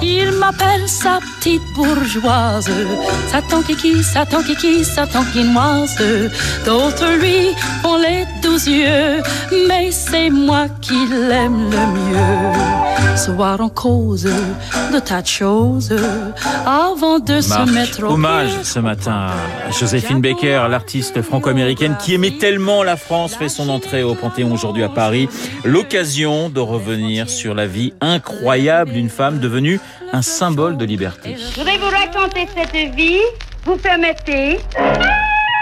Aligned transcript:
Il 0.00 0.32
m'appelle 0.32 0.88
sa 0.88 1.18
petite 1.20 1.62
bourgeoise, 1.74 2.70
Satan 3.30 3.62
kiki, 3.62 4.02
Satan 4.02 4.42
kiki, 4.42 4.84
Satan 4.84 5.24
quinoise. 5.32 5.96
D'autres 6.64 7.12
lui 7.20 7.54
ont 7.84 7.98
les 7.98 8.24
douze 8.42 8.66
yeux, 8.66 9.22
mais 9.68 9.90
c'est 9.90 10.30
moi 10.30 10.66
qui 10.80 11.06
l'aime 11.06 11.70
le 11.70 11.86
mieux. 11.92 13.16
Soir 13.16 13.60
en 13.60 13.68
cause 13.68 14.24
de 14.92 14.98
tas 14.98 15.20
de 15.20 15.26
choses 15.26 15.94
avant 16.64 17.18
de 17.18 17.40
se 17.40 17.70
mettre 17.70 18.02
au 18.04 18.12
hommage 18.12 18.50
ce 18.62 18.78
matin 18.78 19.28
à 19.68 19.70
Joséphine 19.70 20.20
Baker, 20.20 20.66
l'artiste 20.70 21.20
franco-américaine 21.20 21.96
qui 22.00 22.14
aimait 22.14 22.38
tellement 22.38 22.82
la 22.82 22.96
France, 22.96 23.34
fait 23.34 23.50
son 23.50 23.68
entrée 23.68 24.02
au 24.02 24.14
Panthéon 24.14 24.52
aujourd'hui 24.52 24.82
à 24.82 24.88
Paris. 24.88 25.28
L'occasion 25.64 26.48
de 26.48 26.60
revenir 26.60 27.28
sur 27.28 27.54
la 27.54 27.66
vie 27.66 27.92
incroyable 28.00 28.92
d'une 28.92 29.10
femme 29.10 29.38
devenue 29.40 29.78
un 30.12 30.22
symbole 30.22 30.76
de 30.76 30.84
liberté. 30.84 31.36
Je 31.36 31.58
voudrais 31.58 31.78
vous 31.78 31.90
raconter 31.90 32.48
cette 32.54 32.94
vie. 32.94 33.20
Vous 33.64 33.76
permettez 33.76 34.58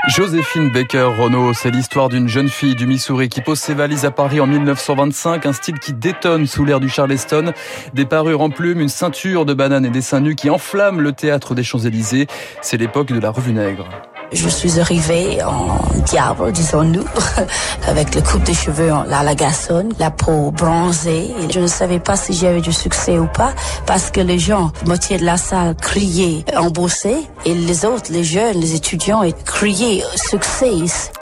Joséphine 0.09 0.71
Baker 0.71 1.11
Renault, 1.19 1.53
c'est 1.53 1.71
l'histoire 1.71 2.09
d'une 2.09 2.27
jeune 2.27 2.49
fille 2.49 2.75
du 2.75 2.87
Missouri 2.87 3.29
qui 3.29 3.43
pose 3.43 3.59
ses 3.59 3.75
valises 3.75 4.07
à 4.07 4.11
Paris 4.11 4.41
en 4.41 4.47
1925, 4.47 5.45
un 5.45 5.53
style 5.53 5.79
qui 5.79 5.93
détonne 5.93 6.47
sous 6.47 6.65
l'air 6.65 6.81
du 6.81 6.89
Charleston, 6.89 7.53
des 7.93 8.07
parures 8.07 8.41
en 8.41 8.49
plumes, 8.49 8.81
une 8.81 8.89
ceinture 8.89 9.45
de 9.45 9.53
bananes 9.53 9.85
et 9.85 9.91
des 9.91 10.01
seins 10.01 10.21
nus 10.21 10.37
qui 10.37 10.49
enflamment 10.49 11.01
le 11.01 11.13
théâtre 11.13 11.55
des 11.55 11.63
Champs-Élysées. 11.63 12.29
C'est 12.63 12.79
l'époque 12.79 13.09
de 13.09 13.21
la 13.21 13.31
revue 13.31 13.53
nègre. 13.53 13.89
Je 14.33 14.49
suis 14.49 14.79
arrivée 14.79 15.43
en 15.43 15.81
diable, 16.07 16.53
disons-nous, 16.53 17.05
avec 17.89 18.15
le 18.15 18.23
coupe 18.23 18.45
des 18.45 18.55
cheveux 18.55 18.93
en 18.93 19.03
la 19.03 19.25
lagaçonne, 19.25 19.93
la 19.99 20.13
peau 20.13 20.53
bronzée. 20.53 21.33
Et 21.41 21.51
je 21.51 21.59
ne 21.59 21.67
savais 21.67 21.99
pas 21.99 22.17
si 22.17 22.33
j'avais 22.33 22.61
du 22.61 22.73
succès 22.73 23.19
ou 23.19 23.27
pas, 23.27 23.53
parce 23.87 24.13
que 24.13 24.21
les 24.21 24.39
gens, 24.39 24.71
moitié 24.87 25.19
de 25.19 25.25
la 25.25 25.37
salle, 25.37 25.75
criaient 25.75 26.45
embauché, 26.57 27.17
et 27.45 27.55
les 27.55 27.85
autres, 27.85 28.13
les 28.13 28.23
jeunes, 28.23 28.61
les 28.61 28.77
étudiants, 28.77 29.23
criaient 29.45 30.05
succès. 30.15 30.71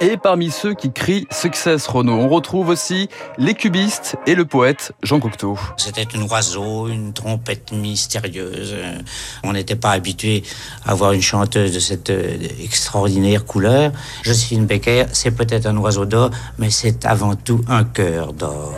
Et 0.00 0.18
parmi 0.18 0.50
ceux 0.50 0.74
qui 0.74 0.92
crient 0.92 1.26
Success 1.30 1.86
Renault, 1.86 2.18
on 2.20 2.28
retrouve 2.28 2.68
aussi 2.68 3.08
les 3.38 3.54
cubistes 3.54 4.16
et 4.26 4.34
le 4.34 4.44
poète 4.44 4.92
Jean 5.02 5.18
Cocteau. 5.18 5.58
C'était 5.78 6.06
un 6.14 6.22
oiseau, 6.28 6.88
une 6.88 7.14
trompette 7.14 7.72
mystérieuse. 7.72 8.76
On 9.44 9.54
n'était 9.54 9.76
pas 9.76 9.92
habitué 9.92 10.42
à 10.84 10.94
voir 10.94 11.12
une 11.12 11.22
chanteuse 11.22 11.72
de 11.72 11.80
cette 11.80 12.10
extraordinaire 12.10 12.97
extraordinaire 12.98 13.44
couleur. 13.44 13.92
Josephine 14.22 14.66
Becker, 14.66 15.04
c'est 15.12 15.30
peut-être 15.30 15.66
un 15.66 15.76
oiseau 15.76 16.04
d'or, 16.04 16.30
mais 16.58 16.70
c'est 16.70 17.06
avant 17.06 17.36
tout 17.36 17.60
un 17.68 17.84
cœur 17.84 18.32
d'or. 18.32 18.74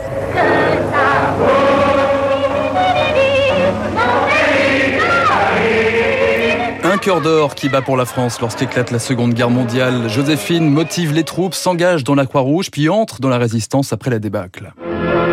Un 6.83 6.97
cœur 6.97 7.21
d'or 7.21 7.55
qui 7.55 7.69
bat 7.69 7.81
pour 7.81 7.97
la 7.97 8.05
France 8.05 8.39
lorsqu'éclate 8.41 8.91
la 8.91 8.99
Seconde 8.99 9.33
Guerre 9.33 9.49
mondiale. 9.49 10.07
Joséphine 10.07 10.69
motive 10.69 11.13
les 11.13 11.23
troupes, 11.23 11.55
s'engage 11.55 12.03
dans 12.03 12.15
la 12.15 12.25
Croix-Rouge, 12.25 12.69
puis 12.69 12.89
entre 12.89 13.21
dans 13.21 13.29
la 13.29 13.37
résistance 13.37 13.91
après 13.93 14.11
la 14.11 14.19
débâcle. 14.19 14.73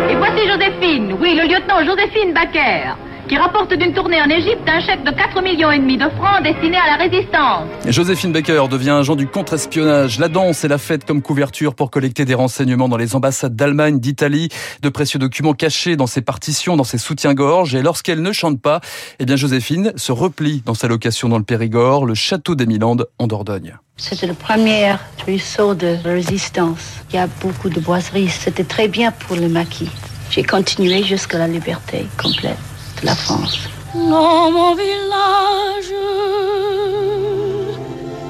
Et 0.09 0.15
voici 0.15 0.47
Joséphine, 0.47 1.15
oui, 1.21 1.35
le 1.35 1.47
lieutenant 1.47 1.85
Joséphine 1.85 2.33
Baker 2.33 2.95
qui 3.29 3.37
rapporte 3.37 3.71
d'une 3.75 3.93
tournée 3.93 4.19
en 4.19 4.29
Égypte 4.29 4.67
un 4.67 4.79
chèque 4.81 5.03
de 5.03 5.11
4 5.11 5.43
millions 5.43 5.69
et 5.71 5.77
demi 5.77 5.97
de 5.97 6.09
francs 6.09 6.41
destiné 6.43 6.77
à 6.77 6.87
la 6.87 6.95
résistance. 6.95 7.67
Joséphine 7.85 8.31
Baker 8.31 8.63
devient 8.69 8.89
agent 8.89 9.15
du 9.15 9.27
contre-espionnage. 9.27 10.17
La 10.17 10.29
danse 10.29 10.63
et 10.63 10.67
la 10.67 10.79
fête 10.79 11.05
comme 11.05 11.21
couverture 11.21 11.75
pour 11.75 11.91
collecter 11.91 12.25
des 12.25 12.33
renseignements 12.33 12.89
dans 12.89 12.97
les 12.97 13.15
ambassades 13.15 13.55
d'Allemagne, 13.55 13.99
d'Italie, 13.99 14.49
de 14.81 14.89
précieux 14.89 15.19
documents 15.19 15.53
cachés 15.53 15.95
dans 15.95 16.07
ses 16.07 16.21
partitions, 16.21 16.75
dans 16.75 16.83
ses 16.83 16.97
soutiens-gorge. 16.97 17.75
Et 17.75 17.83
lorsqu'elle 17.83 18.23
ne 18.23 18.31
chante 18.31 18.59
pas, 18.59 18.81
eh 19.19 19.25
bien 19.25 19.35
Joséphine 19.35 19.93
se 19.95 20.11
replie 20.11 20.63
dans 20.65 20.73
sa 20.73 20.87
location 20.87 21.29
dans 21.29 21.37
le 21.37 21.43
Périgord, 21.43 22.07
le 22.07 22.15
château 22.15 22.55
des 22.55 22.65
Milandes 22.65 23.07
en 23.19 23.27
Dordogne. 23.27 23.77
C'était 23.97 24.27
le 24.27 24.33
premier 24.33 24.95
ruisseau 25.23 25.75
de 25.75 25.97
résistance. 26.03 26.95
Il 27.11 27.17
y 27.17 27.19
a 27.19 27.27
beaucoup 27.41 27.69
de 27.69 27.79
boiseries. 27.79 28.29
C'était 28.29 28.63
très 28.63 28.87
bien 28.87 29.11
pour 29.11 29.35
le 29.35 29.49
maquis. 29.49 29.91
J'ai 30.31 30.43
continué 30.43 31.03
jusqu'à 31.03 31.37
la 31.37 31.47
liberté 31.47 32.07
complète 32.17 32.57
la 33.03 33.15
France. 33.15 33.57
Dans 33.93 34.51
mon 34.51 34.75
village, 34.75 35.93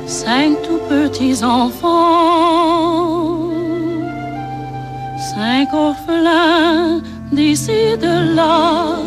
cinq 0.08 0.62
tout 0.64 0.80
petits 0.90 1.44
enfants, 1.44 3.50
cinq 5.36 5.74
orphelins 5.74 7.02
d'ici 7.32 7.98
de 8.06 8.36
là, 8.36 8.98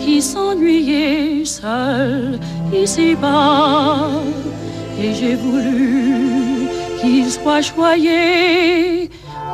qui 0.00 0.20
s'ennuyaient 0.20 1.44
seuls 1.44 2.38
ici-bas. 2.72 4.08
Et 5.00 5.14
j'ai 5.14 5.34
voulu 5.34 6.68
qu'ils 7.00 7.30
soient 7.30 7.62
choyés 7.62 9.10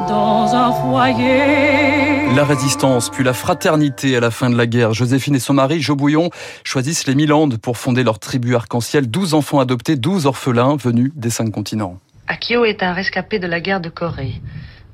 dans 0.09 0.55
un 0.55 0.72
foyer. 0.72 1.78
La 2.38 2.44
résistance, 2.44 3.10
puis 3.10 3.25
la 3.25 3.32
fraternité 3.32 4.16
à 4.16 4.21
la 4.21 4.31
fin 4.31 4.49
de 4.49 4.56
la 4.56 4.69
guerre. 4.69 4.93
Joséphine 4.93 5.34
et 5.34 5.41
son 5.41 5.54
mari, 5.54 5.81
Jo 5.81 5.97
Bouillon, 5.97 6.31
choisissent 6.62 7.09
les 7.09 7.16
Milandes 7.16 7.59
pour 7.59 7.76
fonder 7.76 8.04
leur 8.04 8.21
tribu 8.21 8.54
arc-en-ciel. 8.54 9.10
12 9.10 9.34
enfants 9.34 9.59
adoptés, 9.59 9.97
12 9.97 10.26
orphelins 10.26 10.76
venus 10.76 11.10
des 11.16 11.31
cinq 11.31 11.50
continents. 11.50 11.99
Akio 12.28 12.65
est 12.65 12.84
un 12.84 12.93
rescapé 12.93 13.41
de 13.41 13.49
la 13.49 13.59
guerre 13.59 13.81
de 13.81 13.88
Corée. 13.88 14.41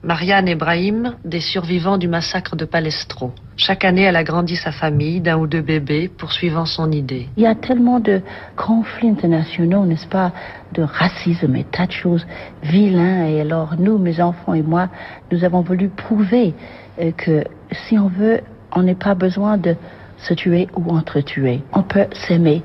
Marianne 0.04 0.48
et 0.48 0.54
Brahim, 0.54 1.14
des 1.24 1.40
survivants 1.40 1.96
du 1.96 2.08
massacre 2.08 2.56
de 2.56 2.66
Palestro. 2.66 3.32
Chaque 3.56 3.86
année, 3.86 4.02
elle 4.02 4.16
agrandit 4.16 4.56
sa 4.56 4.70
famille 4.70 5.22
d'un 5.22 5.38
ou 5.38 5.46
deux 5.46 5.62
bébés, 5.62 6.08
poursuivant 6.08 6.66
son 6.66 6.92
idée. 6.92 7.28
Il 7.38 7.42
y 7.42 7.46
a 7.46 7.54
tellement 7.54 8.00
de 8.00 8.20
conflits 8.54 9.08
internationaux, 9.08 9.86
n'est-ce 9.86 10.06
pas, 10.06 10.32
de 10.74 10.82
racisme 10.82 11.56
et 11.56 11.64
tas 11.64 11.86
de 11.86 11.92
choses 11.92 12.26
vilains. 12.62 13.24
Et 13.28 13.40
alors, 13.40 13.76
nous, 13.78 13.96
mes 13.96 14.20
enfants 14.20 14.52
et 14.52 14.62
moi, 14.62 14.90
nous 15.32 15.42
avons 15.42 15.62
voulu 15.62 15.88
prouver 15.88 16.52
euh, 17.00 17.10
que 17.12 17.44
si 17.72 17.98
on 17.98 18.08
veut, 18.08 18.42
on 18.72 18.82
n'a 18.82 18.94
pas 18.94 19.14
besoin 19.14 19.56
de 19.56 19.74
se 20.18 20.34
tuer 20.34 20.68
ou 20.76 20.90
entretuer. 20.90 21.62
On 21.72 21.82
peut 21.82 22.08
s'aimer 22.12 22.62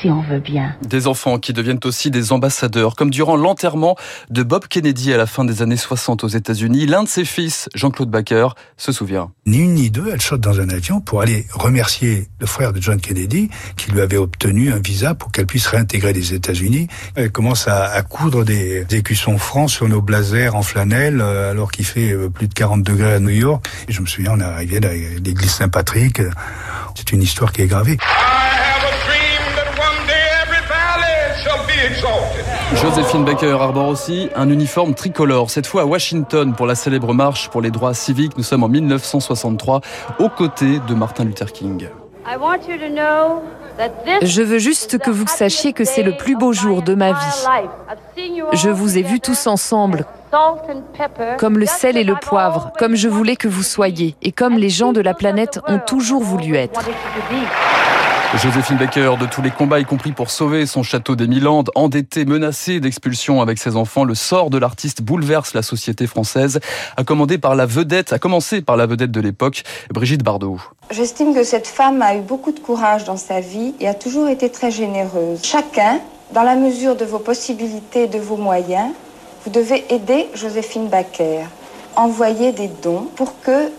si 0.00 0.10
on 0.10 0.22
veut 0.22 0.40
bien. 0.40 0.74
Des 0.82 1.06
enfants 1.06 1.38
qui 1.38 1.52
deviennent 1.52 1.80
aussi 1.84 2.10
des 2.10 2.32
ambassadeurs, 2.32 2.96
comme 2.96 3.10
durant 3.10 3.36
l'enterrement 3.36 3.96
de 4.30 4.42
Bob 4.42 4.66
Kennedy 4.68 5.12
à 5.12 5.16
la 5.16 5.26
fin 5.26 5.44
des 5.44 5.62
années 5.62 5.76
60 5.76 6.24
aux 6.24 6.28
États-Unis. 6.28 6.86
L'un 6.86 7.04
de 7.04 7.08
ses 7.08 7.24
fils, 7.24 7.68
Jean-Claude 7.74 8.10
Baker, 8.10 8.48
se 8.76 8.92
souvient. 8.92 9.30
Ni 9.46 9.58
une 9.58 9.74
ni 9.74 9.90
deux, 9.90 10.08
elle 10.12 10.20
saute 10.20 10.40
dans 10.40 10.60
un 10.60 10.68
avion 10.68 11.00
pour 11.00 11.22
aller 11.22 11.46
remercier 11.52 12.28
le 12.40 12.46
frère 12.46 12.72
de 12.72 12.80
John 12.80 13.00
Kennedy, 13.00 13.50
qui 13.76 13.90
lui 13.90 14.00
avait 14.00 14.16
obtenu 14.16 14.72
un 14.72 14.78
visa 14.78 15.14
pour 15.14 15.32
qu'elle 15.32 15.46
puisse 15.46 15.66
réintégrer 15.66 16.12
les 16.12 16.34
États-Unis. 16.34 16.88
Elle 17.14 17.30
commence 17.30 17.68
à, 17.68 18.02
coudre 18.02 18.44
des, 18.44 18.86
écussons 18.90 19.38
francs 19.38 19.70
sur 19.70 19.88
nos 19.88 20.00
blazers 20.00 20.54
en 20.54 20.62
flanelle, 20.62 21.20
euh, 21.20 21.50
alors 21.50 21.70
qu'il 21.70 21.84
fait 21.84 22.12
euh, 22.12 22.28
plus 22.28 22.48
de 22.48 22.54
40 22.54 22.82
degrés 22.82 23.14
à 23.14 23.20
New 23.20 23.30
York. 23.30 23.66
Et 23.88 23.92
je 23.92 24.00
me 24.00 24.06
souviens, 24.06 24.32
on 24.34 24.40
est 24.40 24.44
arrivé 24.44 24.78
à 24.78 24.92
l'église 25.20 25.50
Saint-Patrick. 25.50 26.20
C'est 26.94 27.12
une 27.12 27.22
histoire 27.22 27.52
qui 27.52 27.62
est 27.62 27.66
gravée. 27.66 27.98
Joséphine 32.74 33.24
Baker 33.24 33.56
arbore 33.60 33.88
aussi 33.88 34.28
un 34.34 34.50
uniforme 34.50 34.94
tricolore, 34.94 35.50
cette 35.50 35.66
fois 35.66 35.82
à 35.82 35.84
Washington 35.84 36.52
pour 36.52 36.66
la 36.66 36.74
célèbre 36.74 37.14
marche 37.14 37.48
pour 37.48 37.62
les 37.62 37.70
droits 37.70 37.94
civiques. 37.94 38.36
Nous 38.36 38.42
sommes 38.42 38.64
en 38.64 38.68
1963 38.68 39.80
aux 40.18 40.28
côtés 40.28 40.80
de 40.88 40.94
Martin 40.94 41.24
Luther 41.24 41.52
King. 41.52 41.88
Je 44.22 44.42
veux 44.42 44.58
juste 44.58 44.98
que 44.98 45.10
vous 45.10 45.26
sachiez 45.28 45.72
que 45.72 45.84
c'est 45.84 46.02
le 46.02 46.16
plus 46.16 46.36
beau 46.36 46.52
jour 46.52 46.82
de 46.82 46.94
ma 46.94 47.12
vie. 47.12 48.26
Je 48.52 48.68
vous 48.68 48.98
ai 48.98 49.02
vus 49.02 49.20
tous 49.20 49.46
ensemble, 49.46 50.04
comme 51.38 51.58
le 51.58 51.66
sel 51.66 51.96
et 51.96 52.04
le 52.04 52.16
poivre, 52.16 52.72
comme 52.78 52.96
je 52.96 53.08
voulais 53.08 53.36
que 53.36 53.48
vous 53.48 53.62
soyez, 53.62 54.16
et 54.22 54.32
comme 54.32 54.54
les 54.54 54.70
gens 54.70 54.92
de 54.92 55.00
la 55.00 55.14
planète 55.14 55.60
ont 55.68 55.78
toujours 55.78 56.22
voulu 56.22 56.56
être. 56.56 56.80
Joséphine 58.34 58.76
Baker, 58.76 59.14
de 59.18 59.26
tous 59.26 59.40
les 59.40 59.50
combats, 59.50 59.78
y 59.78 59.84
compris 59.84 60.12
pour 60.12 60.30
sauver 60.30 60.66
son 60.66 60.82
château 60.82 61.16
des 61.16 61.26
Milandes, 61.26 61.70
endetté, 61.74 62.24
menacé 62.24 62.80
d'expulsion 62.80 63.40
avec 63.40 63.58
ses 63.58 63.76
enfants, 63.76 64.04
le 64.04 64.14
sort 64.14 64.50
de 64.50 64.58
l'artiste 64.58 65.00
bouleverse 65.00 65.54
la 65.54 65.62
société 65.62 66.06
française, 66.06 66.60
a 66.96 67.04
commandé 67.04 67.38
par 67.38 67.54
la 67.54 67.64
vedette, 67.66 68.12
a 68.12 68.18
commencé 68.18 68.60
par 68.60 68.76
la 68.76 68.86
vedette 68.86 69.10
de 69.10 69.20
l'époque, 69.20 69.62
Brigitte 69.90 70.22
Bardot. 70.22 70.58
J'estime 70.90 71.34
que 71.34 71.44
cette 71.44 71.66
femme 71.66 72.02
a 72.02 72.16
eu 72.16 72.20
beaucoup 72.20 72.52
de 72.52 72.60
courage 72.60 73.04
dans 73.04 73.16
sa 73.16 73.40
vie 73.40 73.74
et 73.80 73.88
a 73.88 73.94
toujours 73.94 74.28
été 74.28 74.50
très 74.50 74.70
généreuse. 74.70 75.40
Chacun, 75.42 76.00
dans 76.34 76.42
la 76.42 76.56
mesure 76.56 76.96
de 76.96 77.04
vos 77.04 77.20
possibilités 77.20 78.02
et 78.02 78.08
de 78.08 78.18
vos 78.18 78.36
moyens, 78.36 78.90
vous 79.44 79.50
devez 79.50 79.84
aider 79.88 80.26
Joséphine 80.34 80.88
Baker. 80.88 81.44
Envoyer 81.94 82.52
des 82.52 82.70
dons 82.82 83.08
pour 83.16 83.40
que 83.40 83.70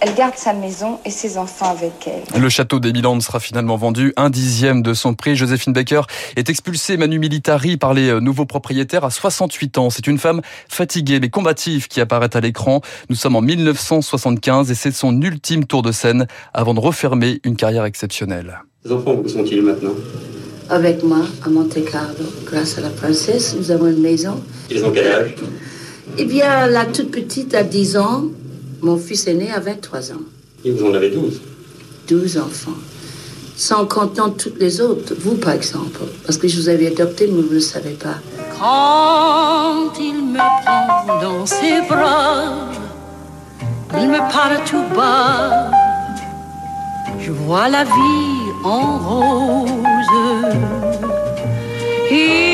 elle 0.00 0.14
garde 0.14 0.36
sa 0.36 0.52
maison 0.52 0.98
et 1.04 1.10
ses 1.10 1.36
enfants 1.36 1.70
avec 1.70 1.92
elle. 2.06 2.40
Le 2.40 2.48
château 2.48 2.80
des 2.80 2.92
Milandes 2.92 3.22
sera 3.22 3.38
finalement 3.38 3.76
vendu 3.76 4.12
un 4.16 4.30
dixième 4.30 4.82
de 4.82 4.94
son 4.94 5.14
prix. 5.14 5.36
Joséphine 5.36 5.72
Baker 5.72 6.02
est 6.36 6.48
expulsée 6.48 6.96
manu 6.96 7.18
militari 7.18 7.76
par 7.76 7.92
les 7.92 8.08
euh, 8.08 8.20
nouveaux 8.20 8.46
propriétaires 8.46 9.04
à 9.04 9.10
68 9.10 9.78
ans. 9.78 9.90
C'est 9.90 10.06
une 10.06 10.18
femme 10.18 10.40
fatiguée 10.68 11.20
mais 11.20 11.28
combative 11.28 11.88
qui 11.88 12.00
apparaît 12.00 12.34
à 12.34 12.40
l'écran. 12.40 12.80
Nous 13.08 13.16
sommes 13.16 13.36
en 13.36 13.42
1975 13.42 14.70
et 14.70 14.74
c'est 14.74 14.92
son 14.92 15.20
ultime 15.20 15.66
tour 15.66 15.82
de 15.82 15.92
scène 15.92 16.26
avant 16.54 16.74
de 16.74 16.80
refermer 16.80 17.40
une 17.44 17.56
carrière 17.56 17.84
exceptionnelle. 17.84 18.60
Les 18.84 18.92
enfants, 18.92 19.14
où 19.22 19.28
sont-ils 19.28 19.62
maintenant? 19.62 19.94
Avec 20.70 21.02
moi, 21.02 21.18
à 21.44 21.50
Monte 21.50 21.84
Carlo, 21.84 22.24
grâce 22.46 22.78
à 22.78 22.80
la 22.80 22.90
princesse, 22.90 23.56
nous 23.58 23.70
avons 23.70 23.88
une 23.88 24.00
maison. 24.00 24.40
Ils 24.70 24.84
ont 24.84 24.92
quel 24.92 25.06
âge? 25.08 25.34
Eh 26.16 26.24
bien, 26.24 26.66
la 26.68 26.86
toute 26.86 27.10
petite 27.10 27.54
a 27.54 27.62
10 27.62 27.96
ans, 27.96 28.24
mon 28.82 28.96
fils 28.96 29.26
aîné 29.26 29.50
a 29.50 29.60
23 29.60 30.12
ans. 30.12 30.22
Et 30.64 30.70
vous 30.70 30.86
en 30.86 30.94
avez 30.94 31.10
12 31.10 31.40
12 32.08 32.38
enfants. 32.38 32.78
Sans 33.56 33.86
comptant 33.86 34.30
toutes 34.30 34.58
les 34.58 34.80
autres, 34.80 35.14
vous 35.18 35.34
par 35.36 35.52
exemple, 35.52 36.00
parce 36.24 36.38
que 36.38 36.48
je 36.48 36.56
vous 36.56 36.68
avais 36.68 36.86
adopté, 36.86 37.26
mais 37.26 37.42
vous 37.42 37.48
ne 37.48 37.54
le 37.54 37.60
savez 37.60 37.90
pas. 37.90 38.16
Quand 38.58 39.92
il 40.00 40.24
me 40.32 40.38
prend 40.38 41.20
dans 41.20 41.46
ses 41.46 41.80
bras, 41.88 42.70
il 43.98 44.08
me 44.08 44.18
parle 44.32 44.64
tout 44.64 44.82
bas. 44.96 45.70
Je 47.20 47.32
vois 47.32 47.68
la 47.68 47.84
vie 47.84 48.50
en 48.64 48.98
rose. 48.98 49.70
Il 52.10 52.49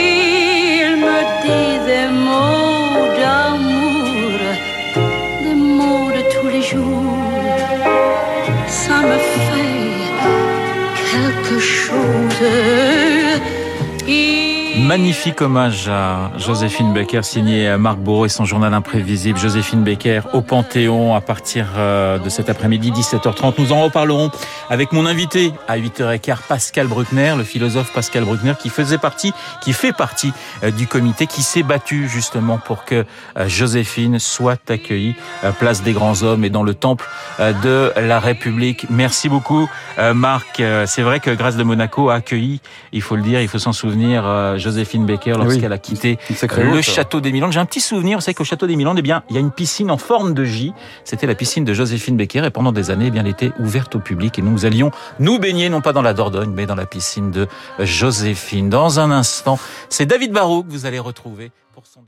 Magnifique 14.87 15.43
hommage 15.43 15.88
à 15.88 16.31
Joséphine 16.38 16.93
Becker, 16.93 17.25
signé 17.25 17.77
Marc 17.77 17.99
Bourreau 17.99 18.25
et 18.25 18.29
son 18.29 18.44
journal 18.44 18.73
imprévisible. 18.73 19.37
Joséphine 19.37 19.83
Becker 19.83 20.21
au 20.33 20.43
Panthéon 20.43 21.17
à 21.17 21.21
partir 21.21 21.71
euh, 21.77 22.21
de 22.21 22.29
cet 22.29 22.49
après-midi, 22.49 22.93
17h30. 22.93 23.55
Nous 23.59 23.73
en 23.73 23.83
reparlerons 23.83 24.31
avec 24.71 24.93
mon 24.93 25.05
invité 25.05 25.53
à 25.67 25.77
8h15, 25.77 26.37
Pascal 26.49 26.87
Bruckner, 26.87 27.35
le 27.37 27.43
philosophe 27.43 27.93
Pascal 27.93 28.25
Bruckner, 28.25 28.53
qui 28.56 28.69
faisait 28.69 28.97
partie, 28.97 29.33
qui 29.61 29.73
fait 29.73 29.93
partie 29.93 30.33
euh, 30.62 30.71
du 30.71 30.87
comité, 30.87 31.27
qui 31.27 31.43
s'est 31.43 31.65
battu 31.65 32.09
justement 32.09 32.59
pour 32.59 32.85
que 32.85 33.05
euh, 33.37 33.49
Joséphine 33.49 34.21
soit 34.21 34.71
accueillie 34.71 35.17
place 35.59 35.83
des 35.83 35.94
grands 35.94 36.23
hommes 36.23 36.44
et 36.44 36.50
dans 36.50 36.62
le 36.62 36.75
temple 36.75 37.09
de 37.41 37.93
la 37.97 38.21
République. 38.21 38.87
Merci 38.91 39.29
beaucoup, 39.29 39.69
Marc. 40.15 40.62
C'est 40.87 41.03
vrai 41.03 41.21
que 41.21 41.31
Grâce 41.31 41.56
de 41.56 41.62
Monaco 41.62 42.11
a 42.11 42.17
accueilli, 42.17 42.61
il 42.93 43.03
faut 43.03 43.17
le 43.17 43.23
dire, 43.23 43.41
il 43.41 43.49
faut 43.49 43.59
s'en 43.59 43.73
souvenir, 43.73 44.25
Baker 45.06 45.34
lorsqu'elle 45.38 45.73
a 45.73 45.78
quitté 45.78 46.19
le 46.58 46.82
château 46.82 47.20
des 47.20 47.32
Milandes. 47.32 47.52
J'ai 47.52 47.61
un 47.61 47.67
petit 47.67 47.81
souvenir, 47.81 48.23
savez 48.23 48.34
qu'au 48.34 48.44
château 48.44 48.67
des 48.67 48.76
Milandes, 48.76 48.99
eh 48.99 49.02
bien, 49.02 49.23
il 49.31 49.34
y 49.34 49.38
a 49.38 49.40
une 49.40 49.50
piscine 49.50 49.90
en 49.90 49.99
forme 49.99 50.34
de 50.34 50.44
J. 50.44 50.73
C'était 51.05 51.26
la 51.26 51.34
piscine 51.34 51.64
de 51.64 51.75
Joséphine 51.75 52.17
Baker 52.17 52.44
et 52.44 52.50
pendant 52.50 52.73
des 52.73 52.90
années, 52.90 53.06
eh 53.06 53.11
bien, 53.11 53.23
elle 53.23 53.31
était 53.31 53.52
ouverte 53.58 53.96
au 53.96 54.00
public 54.00 54.38
et 54.38 54.43
nous 54.43 54.64
allions 54.64 54.90
nous 55.19 55.38
baigner, 55.38 55.69
non 55.69 55.81
pas 55.81 55.93
dans 55.93 56.02
la 56.02 56.14
Dordogne, 56.14 56.52
mais 56.55 56.67
dans 56.67 56.75
la 56.75 56.87
piscine 56.87 57.31
de 57.31 57.46
Joséphine. 57.78 58.69
Dans 58.69 59.00
un 59.00 59.11
instant, 59.11 59.58
c'est 59.88 60.06
David 60.06 60.32
Barrault 60.32 60.62
que 60.62 60.70
vous 60.70 60.87
allez 60.87 60.99
retrouver 60.99 61.52
pour 61.73 61.87
son 61.87 62.02